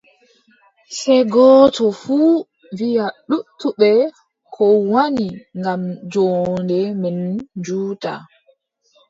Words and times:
Sey 0.99 1.21
gooto 1.33 1.85
fuu 2.01 2.33
wiʼa 2.77 3.05
luttuɓe 3.29 3.91
ko 4.53 4.63
wanyi 4.91 5.27
ngam 5.59 5.81
joonde 6.11 6.77
meen 7.01 7.19
juuta. 7.65 8.13